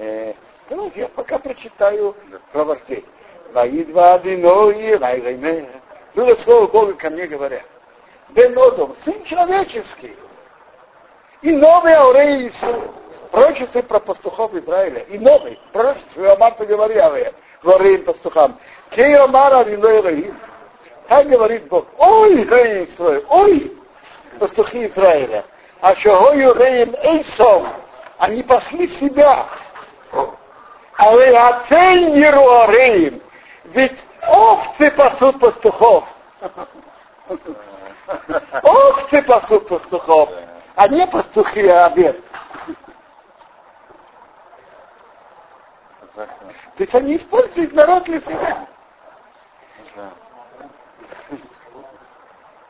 Э, 0.00 0.32
давайте 0.70 1.00
я 1.00 1.08
пока 1.08 1.38
прочитаю 1.38 2.16
про 2.52 2.64
вождей. 2.64 3.04
Ваидва 3.52 4.14
Адиной, 4.14 4.96
Вайгайме. 4.96 5.68
Было 6.14 6.34
слово 6.36 6.68
Бога 6.68 6.94
ко 6.94 7.10
мне 7.10 7.26
говоря. 7.26 7.62
Бенодом, 8.30 8.96
сын 9.04 9.22
человеческий. 9.24 10.16
И 11.42 11.52
новый 11.52 11.92
Аурей 11.92 12.50
пророчество 13.30 13.82
про 13.82 14.00
пастухов 14.00 14.54
Израиля. 14.54 15.00
И 15.02 15.18
новый 15.18 15.58
пророчество, 15.70 16.34
Марта 16.40 16.64
говорила, 16.64 17.18
говорили 17.62 17.98
пастухам. 17.98 18.58
Кей 18.92 19.14
Омара 19.18 19.64
Виной 19.64 20.00
Раим. 20.00 20.40
Так 21.08 21.28
говорит 21.28 21.68
Бог. 21.68 21.86
Ой, 21.98 22.44
Рей 22.44 22.86
Исраиль, 22.86 23.24
ой, 23.28 23.76
пастухи 24.38 24.86
Израиля. 24.86 25.44
А 25.82 25.94
Шогою 25.96 26.54
Реем 26.54 26.94
Эйсом. 27.02 27.68
Они 28.16 28.42
пошли 28.42 28.88
себя. 28.88 29.46
Але 30.96 31.48
оцениру 31.48 32.72
Реем. 32.72 33.22
Ведь 33.64 34.04
овцы 34.26 34.90
пасут 34.90 35.40
пастухов. 35.40 36.04
Овцы 38.62 39.22
пасут 39.22 39.68
пастухов. 39.68 40.30
А 40.74 40.88
не 40.88 41.06
пастухи, 41.06 41.66
а 41.66 41.86
обед. 41.86 42.22
То 46.14 46.84
есть 46.84 46.94
они 46.94 47.16
используют 47.16 47.72
народ 47.72 48.04
для 48.04 48.20
себя. 48.20 48.66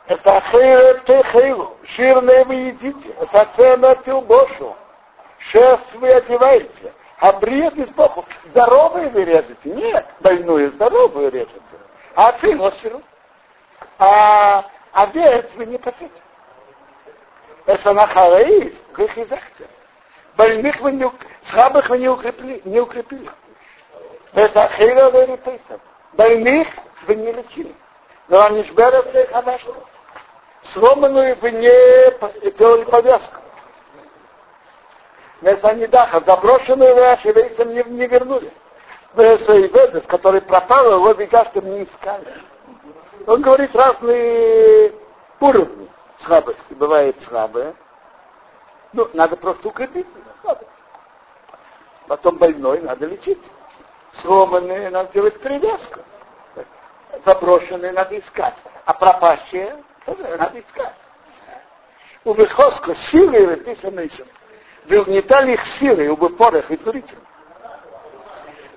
Это 0.07 0.37
ахейрет 0.37 1.05
техейлу, 1.05 1.77
ширные 1.85 2.43
вы 2.43 2.55
едите, 2.55 3.15
сацена 3.31 3.95
тилбошу, 3.95 4.75
шерсть 5.39 5.95
вы 5.95 6.11
одеваете, 6.11 6.93
а 7.21 7.33
бред 7.33 7.75
из 7.77 7.91
Богу. 7.91 8.25
Здоровые 8.45 9.09
вы 9.09 9.23
режете? 9.23 9.55
Нет, 9.63 10.05
больную 10.21 10.71
здоровую 10.71 11.29
режете. 11.31 11.61
А 12.15 12.31
циносиру? 12.33 13.01
А 13.99 14.65
овец 14.91 15.45
вы 15.53 15.67
не 15.67 15.77
хотите. 15.77 16.11
Это 17.67 17.93
на 17.93 18.07
хараис, 18.07 18.73
вы 18.97 19.07
хизахте. 19.09 19.67
Больных 20.35 20.81
вы 20.81 20.93
не, 20.93 21.11
слабых 21.43 21.89
вы 21.89 21.99
не 21.99 22.09
укрепили. 22.09 22.59
Не 22.65 22.79
укрепили. 22.79 23.29
Это 24.33 24.67
хейра 24.75 25.11
вы 25.11 25.39
Больных 26.13 26.67
вы 27.05 27.15
не 27.15 27.33
лечили. 27.33 27.75
Но 28.29 28.45
они 28.45 28.63
жберят 28.63 29.13
их 29.13 29.29
хадашку. 29.29 29.75
Сломанную 30.63 31.37
вы 31.39 31.51
не 31.51 32.51
делали 32.57 32.83
повязку. 32.85 33.37
Вместо 35.41 35.73
Нидаха, 35.73 36.21
заброшенную 36.21 36.93
вы 36.93 37.05
ашевейцам 37.07 37.73
не, 37.73 37.83
не 37.83 38.07
вернули. 38.07 38.53
Вы 39.13 39.39
свои 39.39 39.67
веды, 39.67 40.01
с 40.01 40.07
которой 40.07 40.41
пропало, 40.41 40.95
его 40.95 41.13
бегашкам 41.15 41.65
не 41.65 41.83
искали. 41.83 42.43
Он 43.25 43.41
говорит 43.41 43.75
разные 43.75 44.93
уровни 45.39 45.89
слабости. 46.17 46.73
Бывает 46.73 47.21
слабые. 47.23 47.75
Ну, 48.93 49.09
надо 49.13 49.35
просто 49.35 49.67
укрепить 49.67 50.07
слабость. 50.41 50.69
Потом 52.07 52.37
больной, 52.37 52.79
надо 52.81 53.07
лечиться. 53.07 53.51
Сломанные, 54.11 54.89
надо 54.91 55.11
делать 55.11 55.39
привязку. 55.39 56.01
Заброшенные 57.25 57.91
надо 57.91 58.17
искать. 58.19 58.57
А 58.85 58.93
пропащие 58.93 59.83
тоже 60.05 60.37
надо 60.37 60.59
искать. 60.59 60.95
У 62.25 62.33
Бехоска 62.33 62.93
силы 62.93 63.47
написано 63.47 64.01
вы 64.85 65.01
угнетали 65.01 65.53
их 65.53 65.65
силой, 65.65 66.11
об 66.11 66.21
упорах 66.21 66.69
и 66.71 66.77
дурительно. 66.77 67.21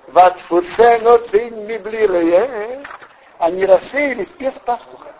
Ватфуцену 0.07 1.17
цинь 1.27 1.65
миблирое, 1.65 2.23
э, 2.23 2.47
э, 2.47 2.73
э. 2.79 2.83
они 3.39 3.65
рассеялись 3.65 4.29
без 4.39 4.53
пастуха. 4.59 5.11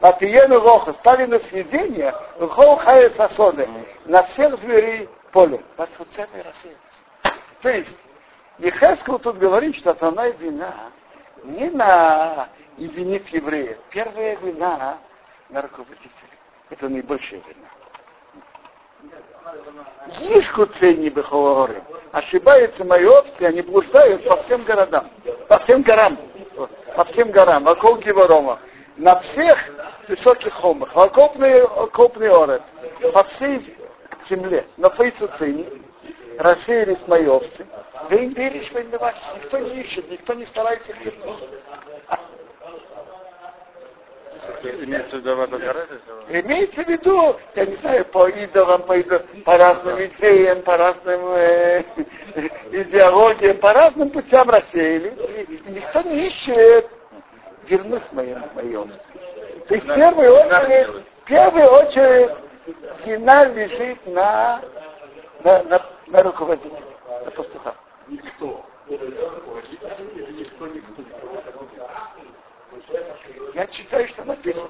Ватиену 0.00 0.60
лоха, 0.60 0.92
стали 0.94 1.26
на 1.26 1.40
съедение, 1.40 2.14
лхоухая 2.38 3.10
сосоны, 3.10 3.68
на 4.04 4.22
всех 4.24 4.58
зверей 4.60 5.08
поле. 5.32 5.60
Ватфуцену 5.76 6.28
рассеялись. 6.44 6.78
То 7.62 7.70
есть, 7.70 7.98
Ехескл 8.58 9.18
тут 9.18 9.38
говорит, 9.38 9.76
что 9.76 9.92
основная 9.92 10.32
вина 10.32 10.90
не 11.44 11.70
на 11.70 12.48
и 12.76 12.86
винит 12.86 13.26
евреев. 13.28 13.78
Первая 13.90 14.36
вина 14.36 14.98
на 15.48 15.62
руководителя. 15.62 16.10
Это 16.70 16.88
наибольшая 16.88 17.40
вина. 17.40 17.68
Ишку 20.20 20.66
цени 20.66 21.10
бехолоры. 21.10 21.82
Ошибаются 22.12 22.84
мои 22.84 23.04
овцы, 23.04 23.42
они 23.42 23.62
блуждают 23.62 24.24
по 24.24 24.42
всем 24.42 24.64
городам. 24.64 25.10
По 25.48 25.58
всем 25.60 25.82
горам. 25.82 26.18
По 26.96 27.04
всем 27.06 27.30
горам. 27.30 27.64
Вокруг 27.64 28.04
Геворома. 28.04 28.58
На 28.96 29.20
всех 29.20 29.58
высоких 30.08 30.52
холмах. 30.54 30.90
Окопный, 30.94 31.62
окопный 31.62 32.30
орет. 32.30 32.62
По 33.12 33.24
всей 33.24 33.74
земле. 34.28 34.66
На 34.76 34.90
фейцу 34.90 35.28
цени 35.38 35.66
рассеялись 36.38 37.06
мои 37.06 37.26
овцы. 37.26 37.66
Вы 38.10 38.24
им 38.24 38.32
веришь, 38.32 38.70
Никто 38.72 39.58
не 39.58 39.80
ищет, 39.80 40.10
никто 40.10 40.34
не 40.34 40.46
старается 40.46 40.92
их 40.92 41.00
вернуть. 41.04 41.44
Имеется 44.62 45.16
в 45.16 45.20
виду 45.20 45.32
Имеется 46.28 46.84
в 46.84 46.88
виду, 46.88 47.36
я 47.54 47.66
не 47.66 47.76
знаю, 47.76 48.04
по 48.06 48.28
идолам, 48.28 48.82
по, 48.82 48.96
идол, 48.96 49.20
по 49.44 49.56
разным 49.56 49.98
идеям, 50.04 50.62
по 50.62 50.76
разным 50.76 51.20
э, 51.32 51.84
идеологиям, 52.72 53.58
по 53.58 53.72
разным 53.72 54.10
путям 54.10 54.48
рассеяли. 54.48 55.08
И, 55.48 55.70
никто 55.70 56.02
не 56.02 56.28
ищет 56.28 56.88
вернуть 57.66 58.12
моим 58.12 58.42
моем. 58.54 58.92
То 59.68 59.74
есть 59.74 59.86
в 59.86 59.94
первую 59.94 60.32
очередь, 60.34 60.88
в 61.22 61.24
первую 61.24 61.66
очередь 61.66 62.30
вина 63.04 63.44
лежит 63.46 64.06
на, 64.06 64.60
на, 65.44 65.62
на, 65.64 65.82
на 66.06 66.22
руководителя, 66.22 66.82
на 67.24 67.30
пастуха. 67.30 67.74
Никто. 68.08 68.64
Никто, 68.88 70.66
никто. 70.66 71.02
Я 73.54 73.66
читаю, 73.66 74.08
что 74.08 74.24
написано. 74.24 74.68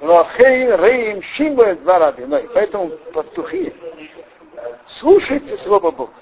Лохей 0.00 0.76
рейм 0.76 1.22
шимбует 1.22 1.82
два 1.82 1.98
рабиной. 1.98 2.48
Поэтому 2.52 2.90
пастухи, 3.12 3.72
слушайте 4.98 5.56
слово 5.58 5.90
Бога. 5.90 6.12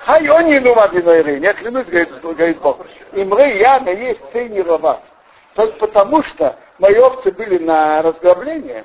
Хай 0.00 0.26
они 0.26 0.58
ну 0.58 0.74
рабиной 0.74 1.22
рейм. 1.22 1.42
Я 1.42 1.54
клянусь, 1.54 1.86
говорит, 1.86 2.20
говорит 2.20 2.60
Бог. 2.60 2.86
Имрей 3.12 3.58
я 3.58 3.80
на 3.80 3.90
есть 3.90 4.20
цени 4.32 4.60
вас. 4.60 5.00
Только 5.54 5.78
потому, 5.78 6.22
что 6.22 6.58
мои 6.78 6.96
овцы 6.96 7.30
были 7.30 7.58
на 7.58 8.02
разграбление, 8.02 8.84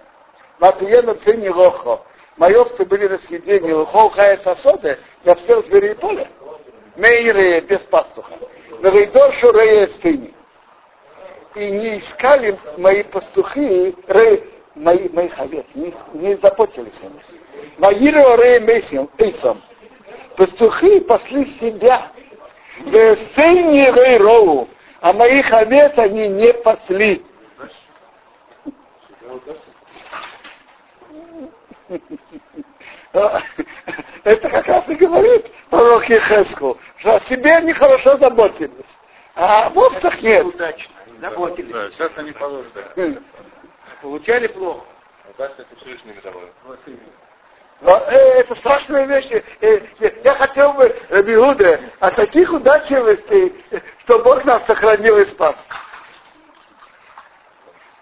Матуена 0.59 1.15
цени 1.15 1.49
лохо. 1.49 2.01
Мои 2.37 2.53
овцы 2.53 2.85
были 2.85 3.07
на 3.07 3.17
съедении 3.17 3.71
лохо, 3.71 4.09
хая 4.11 4.37
сосоды 4.37 4.97
для 5.23 5.35
всех 5.35 5.65
зверей 5.65 5.95
поля. 5.95 6.27
Мейры 6.95 7.61
без 7.61 7.79
пастуха. 7.79 8.35
Вейдор 8.81 9.33
Шурея 9.33 9.87
Стыни. 9.87 10.33
И 11.55 11.71
не 11.71 11.99
искали 11.99 12.57
мои 12.77 13.03
пастухи, 13.03 13.95
рей, 14.07 14.43
мои, 14.75 15.09
моих 15.09 15.37
овец, 15.39 15.65
не, 15.73 15.93
не 16.13 16.35
заботились 16.37 16.99
о 17.01 17.05
них. 17.05 17.23
Маиру 17.77 18.41
Рей 18.41 18.59
Мессим, 18.59 19.09
Эйсом. 19.17 19.61
Пастухи 20.37 20.99
пошли 21.01 21.45
себя. 21.59 22.11
В 22.85 23.15
Стыни 23.17 23.91
Рей 23.91 24.17
Роу. 24.17 24.69
А 25.01 25.13
моих 25.13 25.51
овец 25.51 25.93
они 25.97 26.27
не 26.27 26.53
пасли. 26.53 27.23
Это 34.23 34.49
как 34.49 34.67
раз 34.67 34.87
и 34.89 34.95
говорит 34.95 35.51
пророк 35.69 36.07
Ехеску, 36.09 36.77
что 36.97 37.15
о 37.15 37.21
себе 37.21 37.55
они 37.55 37.73
хорошо 37.73 38.17
заботились, 38.17 38.71
а 39.35 39.69
в 39.69 39.79
овцах 39.79 40.21
нет. 40.21 40.45
Удачно. 40.45 40.93
Заботились. 41.19 41.71
Да, 41.71 41.89
сейчас 41.91 42.17
они 42.17 42.31
положат. 42.31 42.71
Получали 44.01 44.47
плохо. 44.47 44.85
Удачно 45.35 45.61
это 45.63 45.75
Всевышний 45.79 46.13
мировой. 46.13 46.49
Но, 47.81 47.97
э, 48.09 48.39
это 48.39 48.55
страшная 48.55 49.05
вещь. 49.05 49.29
Э, 49.61 49.79
я 50.23 50.35
хотел 50.35 50.73
бы, 50.73 50.93
Рабиуда, 51.09 51.79
от 51.99 52.15
таких 52.15 52.51
удачливостей, 52.51 53.55
что 53.99 54.19
Бог 54.19 54.43
нас 54.43 54.65
сохранил 54.67 55.17
и 55.17 55.25
спас. 55.25 55.55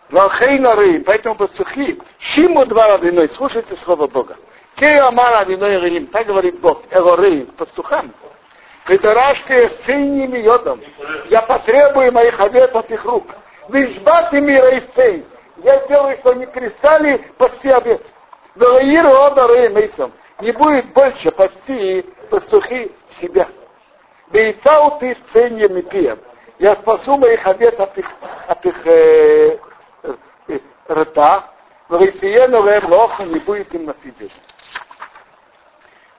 Валхейнары, 0.09 1.01
поэтому 1.01 1.35
пастухи, 1.35 1.99
Шиму 2.19 2.65
два 2.65 2.87
родиной, 2.97 3.29
слушайте 3.29 3.75
слово 3.75 4.07
Бога. 4.07 4.37
Кей 4.75 4.99
Амара 4.99 5.43
Виной 5.43 5.79
Рим, 5.81 6.07
так 6.07 6.27
говорит 6.27 6.59
Бог, 6.59 6.83
Эворей, 6.91 7.45
пастухам. 7.57 8.13
Притарашки 8.85 9.69
с 9.69 9.85
синими 9.85 10.37
йодом. 10.37 10.81
Я 11.29 11.41
потребую 11.41 12.13
моих 12.13 12.39
овец 12.39 12.73
от 12.73 12.89
их 12.89 13.03
рук. 13.03 13.25
Вишбаты 13.67 14.39
мира 14.39 14.69
и 14.69 15.23
Я 15.57 15.83
сделаю, 15.85 16.17
что 16.19 16.29
они 16.29 16.45
перестали 16.45 17.17
пасти 17.37 17.67
овец. 17.67 18.01
Велаиру 18.55 19.09
Одарей 19.09 19.69
Мейсом. 19.69 20.13
не 20.39 20.51
будет 20.51 20.93
больше 20.93 21.31
пасти 21.31 22.05
пастухи 22.29 22.91
себя. 23.19 23.49
Бейцау 24.31 24.99
ты 24.99 25.17
ценьем 25.33 25.77
и 25.77 25.81
пием. 25.81 26.19
Я 26.59 26.75
спасу 26.75 27.17
моих 27.17 27.45
обед 27.45 27.79
от 27.79 27.97
их, 27.97 28.09
от 28.47 28.65
их 28.65 28.87
э, 28.87 29.57
рта, 30.89 31.51
не 33.25 33.39
будет 33.39 33.73
им 33.73 33.85
насидеть. 33.85 34.33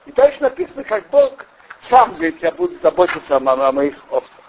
И 0.05 0.11
дальше 0.11 0.41
написано, 0.41 0.83
как 0.83 1.07
Бог 1.09 1.45
сам 1.81 2.13
говорит, 2.13 2.41
я 2.41 2.51
буду 2.51 2.77
заботиться 2.79 3.37
о, 3.37 3.39
о 3.39 3.71
моих 3.71 3.95
овцах. 4.11 4.45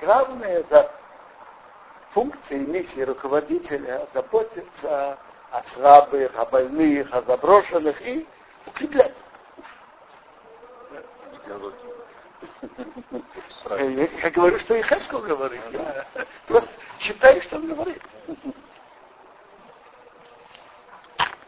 Главное 0.00 0.64
за 0.70 0.90
функции 2.10 2.58
миссии 2.58 3.00
руководителя 3.00 4.06
заботиться 4.14 5.18
о 5.50 5.62
слабых, 5.64 6.34
о 6.36 6.46
больных, 6.46 7.12
о 7.12 7.22
заброшенных 7.22 8.00
и 8.06 8.26
укреплять. 8.68 9.14
Я 14.22 14.30
говорю, 14.30 14.58
что 14.60 14.76
и 14.76 14.82
Хескал 14.82 15.20
говорит. 15.22 15.60
Я 15.72 16.06
просто 16.46 16.70
читаю, 16.98 17.42
что 17.42 17.56
он 17.56 17.68
говорит. 17.68 18.02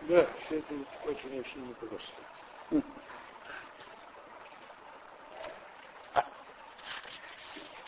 Да, 0.03 0.27
все 0.45 0.59
это 0.59 0.75
очень-очень 1.05 1.69
непросто. 1.69 2.13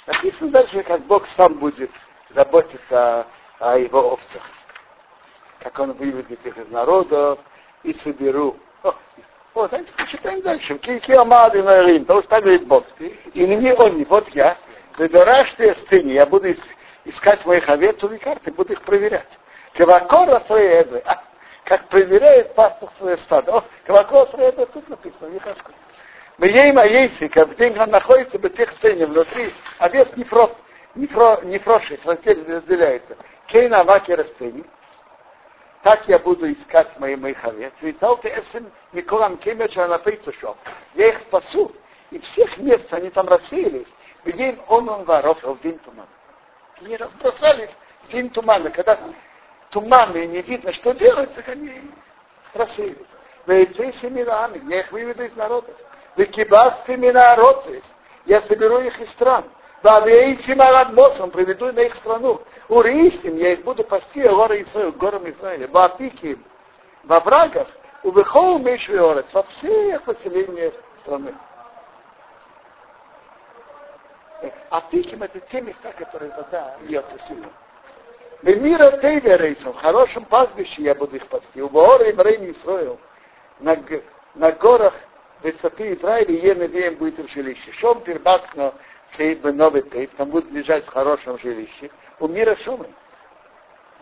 Написано 0.06 0.50
дальше, 0.50 0.82
как 0.82 1.02
Бог 1.02 1.26
сам 1.28 1.54
будет 1.54 1.90
заботиться 2.30 3.26
о, 3.58 3.72
о 3.72 3.78
его 3.78 4.12
овцах. 4.12 4.42
Как 5.60 5.78
он 5.78 5.92
выведет 5.92 6.44
их 6.44 6.58
из 6.58 6.68
народа 6.68 7.38
и 7.82 7.94
соберу. 7.94 8.56
О 9.62 9.68
знаете, 9.68 9.92
почитаем 9.96 10.42
дальше. 10.42 10.76
Кики 10.78 11.12
Амады 11.12 11.62
Нарим, 11.62 12.04
то, 12.04 12.18
что 12.18 12.28
так 12.28 12.42
говорит 12.42 12.66
Бог. 12.66 12.84
И 13.32 13.46
мне 13.46 13.72
он 13.74 14.04
вот 14.04 14.28
я, 14.30 14.56
ты 14.96 15.74
стыни, 15.76 16.14
я 16.14 16.26
буду 16.26 16.52
искать 17.04 17.46
моих 17.46 17.68
овец 17.68 18.02
у 18.02 18.08
карты, 18.18 18.50
буду 18.50 18.72
их 18.72 18.82
проверять. 18.82 19.38
Кавакора 19.74 20.40
свои 20.40 20.66
эдры. 20.66 21.00
А, 21.06 21.22
как 21.64 21.88
проверяет 21.88 22.56
пастор 22.56 22.88
свое 22.98 23.16
стадо. 23.16 23.58
О, 23.58 23.64
кавакора 23.86 24.26
свои 24.30 24.46
эдры 24.46 24.66
тут 24.66 24.88
написано, 24.88 25.28
не 25.28 25.38
хаскуй. 25.38 25.74
Мы 26.38 26.48
ей 26.48 26.72
моейся, 26.72 27.28
как 27.28 27.56
день 27.56 27.78
он 27.78 27.90
находится 27.90 28.38
в 28.38 28.48
тех 28.50 28.72
сцене 28.78 29.06
внутри, 29.06 29.54
овец 29.78 30.08
не 30.16 30.24
просто 30.24 30.56
не, 30.96 31.06
про, 31.06 31.40
не 31.44 31.58
прошит, 31.58 32.04
разделяется. 32.04 33.16
Кейна 33.46 33.84
ваки 33.84 34.10
растений. 34.10 34.64
Так 35.82 36.06
я 36.08 36.18
буду 36.18 36.50
искать 36.52 36.98
мои 36.98 37.16
моих 37.16 37.44
овец. 37.44 37.72
Я 40.94 41.08
их 41.08 41.20
спасу. 41.22 41.72
И 42.10 42.18
всех 42.20 42.58
мест 42.58 42.92
они 42.92 43.10
там 43.10 43.26
рассеялись. 43.26 43.86
День 44.24 44.60
он 44.68 44.88
он 44.88 45.04
воров, 45.04 45.42
в 45.42 45.60
день 45.60 45.78
тумана. 45.80 46.08
Они 46.80 46.96
разбросались 46.96 47.70
в 48.04 48.12
день 48.12 48.30
тумана. 48.30 48.70
Когда 48.70 48.98
туманы 49.70 50.26
не 50.26 50.42
видно, 50.42 50.72
что 50.72 50.92
делать, 50.92 51.34
так 51.34 51.48
они 51.48 51.90
рассеялись. 52.54 52.98
Я 54.68 54.80
их 54.80 54.92
выведу 54.92 55.24
из 55.24 55.34
народа. 55.34 55.74
Вы 56.14 56.26
кибасты 56.26 56.96
народ 57.10 57.66
Я 58.26 58.42
соберу 58.42 58.78
их 58.78 59.00
из 59.00 59.10
стран. 59.10 59.44
Вавейсим 59.82 60.60
Аладмосом 60.60 61.30
приведу 61.30 61.72
на 61.72 61.80
их 61.80 61.94
страну. 61.94 62.40
Уриистим, 62.68 63.36
я 63.36 63.54
их 63.54 63.64
буду 63.64 63.82
пасти 63.84 64.22
горы 64.22 64.62
Израиля, 64.62 64.92
горам 64.92 65.28
Израиля. 65.30 65.68
Вапиким, 65.68 66.42
во 67.04 67.20
врагах, 67.20 67.66
у 68.04 68.12
Вехол 68.12 68.58
Мешвиорец, 68.58 69.26
во 69.32 69.42
всех 69.44 70.02
поселениях 70.02 70.74
страны. 71.00 71.34
А 74.70 74.80
пиким 74.80 75.22
это 75.22 75.38
те 75.40 75.60
места, 75.60 75.92
которые 75.92 76.32
вода 76.32 76.76
льется 76.82 77.18
сильно. 77.26 77.48
В 78.42 78.46
мира 78.46 78.90
Тейверейсом, 79.00 79.72
в 79.72 79.76
хорошем 79.76 80.24
пастбище 80.24 80.82
я 80.82 80.94
буду 80.94 81.16
их 81.16 81.26
пасти. 81.28 81.60
У 81.60 81.68
Боора 81.68 82.08
и 82.08 82.12
Мрейни 82.12 82.52
Исроил, 82.52 82.98
на, 83.60 83.76
на 84.34 84.50
горах 84.52 84.94
высоты 85.42 85.94
Израиля, 85.94 86.34
Еневеем 86.34 86.96
будет 86.96 87.18
в 87.18 87.32
жилище. 87.32 87.70
Шом 87.72 88.02
пербацно 89.16 89.52
новый 89.52 89.82
тейп, 89.82 90.14
там 90.16 90.30
будет 90.30 90.50
лежать 90.50 90.84
в 90.84 90.88
хорошем 90.88 91.38
жилище, 91.38 91.90
у 92.18 92.28
мира 92.28 92.56
шумы. 92.64 92.88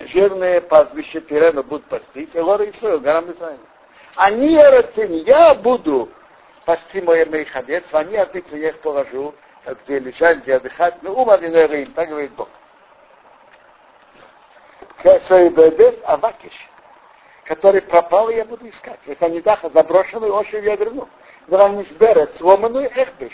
Жирные 0.00 0.62
пастбища 0.62 1.20
Пирена 1.20 1.62
будут 1.62 1.84
пастись, 1.86 2.30
и 2.34 2.40
горы 2.40 2.70
Исраил, 2.70 3.00
горам 3.00 3.30
Израиля. 3.32 3.58
Они 4.16 4.56
растения, 4.56 5.18
я 5.20 5.54
буду 5.54 6.08
пасти 6.64 7.02
мои 7.02 7.24
моих 7.26 7.54
овец, 7.54 7.84
они 7.92 8.16
отыцы, 8.16 8.56
я 8.56 8.70
их 8.70 8.80
положу, 8.80 9.34
где 9.84 9.98
лежать, 9.98 10.38
где 10.38 10.54
отдыхать, 10.54 11.02
но 11.02 11.12
ум 11.12 11.28
один 11.28 11.54
рейн, 11.54 11.92
так 11.92 12.08
говорит 12.08 12.32
Бог. 12.32 12.48
Кесайбедес 15.02 16.00
Авакиш, 16.04 16.54
который 17.44 17.82
пропал, 17.82 18.30
я 18.30 18.44
буду 18.44 18.68
искать. 18.68 19.00
Это 19.06 19.28
не 19.28 19.40
даха 19.40 19.68
заброшенный, 19.70 20.30
очень 20.30 20.64
я 20.64 20.76
верну. 20.76 21.08
Дранишберет, 21.46 22.34
сломанную 22.36 22.90
эхбиш 22.90 23.32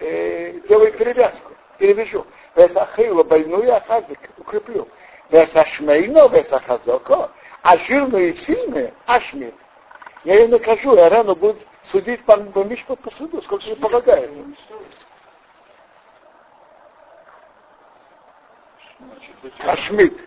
э, 0.00 0.60
делаю 0.68 0.92
перевязку, 0.92 1.52
перевяжу. 1.78 2.26
Весахила 2.54 3.24
больную 3.24 3.74
ахазик, 3.74 4.18
укреплю. 4.38 4.88
Весашмейно, 5.30 6.28
весахазоко, 6.28 7.30
а 7.62 7.78
жирную 7.78 8.30
и 8.30 8.34
сильную 8.34 8.92
ашмир. 9.06 9.54
Я 10.24 10.36
ее 10.36 10.48
накажу, 10.48 10.94
и 10.94 11.00
рану 11.00 11.34
будет 11.34 11.58
судить 11.82 12.24
по, 12.24 12.36
по 12.36 12.64
мишпот 12.64 13.00
по 13.00 13.10
суду, 13.10 13.42
сколько 13.42 13.64
ей 13.66 13.76
полагается. 13.76 14.40
Ашмит. 19.60 20.18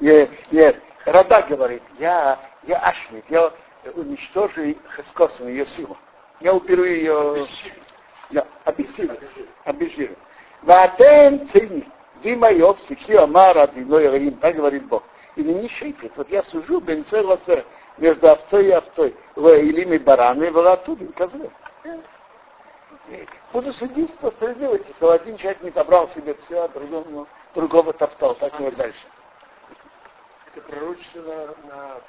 Нет, 0.00 0.30
нет, 0.52 0.82
Рада 1.04 1.42
говорит, 1.42 1.82
я, 1.98 2.38
я 2.62 2.78
Ашмит, 2.78 3.24
я 3.28 3.52
уничтожу 3.90 4.74
Хескосом, 4.96 5.48
ее 5.48 5.66
силу. 5.66 5.96
Я 6.40 6.54
уберу 6.54 6.84
ее... 6.84 7.46
Обессилю. 8.64 9.18
Обезжирю. 9.64 10.16
Ватен 10.62 11.46
цени. 11.48 11.88
Вы 12.22 12.36
мои 12.36 12.62
овцы, 12.62 12.94
Киомара, 12.94 13.66
Диной 13.66 14.08
Раим, 14.08 14.36
так 14.36 14.56
говорит 14.56 14.86
Бог. 14.86 15.02
И 15.34 15.42
не 15.42 15.68
шейпит. 15.68 16.12
Вот 16.16 16.30
я 16.30 16.42
сужу 16.44 16.80
бенцер 16.80 17.24
ласе 17.26 17.64
между 17.98 18.30
овцой 18.30 18.66
и 18.66 18.70
овцой. 18.70 19.16
Или 19.36 19.98
бараны, 19.98 20.50
в 20.50 20.56
латубин, 20.56 21.12
козлы. 21.12 21.50
Буду 23.52 23.72
судить 23.74 24.14
по 24.18 24.30
справедливости, 24.30 24.86
что 24.96 25.10
один 25.10 25.36
человек 25.36 25.62
не 25.62 25.72
собрал 25.72 26.08
себе 26.08 26.34
все, 26.42 26.62
а 26.62 26.68
другого, 26.68 27.26
другого 27.54 27.92
топтал. 27.92 28.34
Так 28.36 28.58
и 28.60 28.62
вот 28.62 28.76
дальше. 28.76 29.06
Это 30.54 30.66
пророчество 30.68 31.56
на, 31.64 31.66
на 31.68 32.00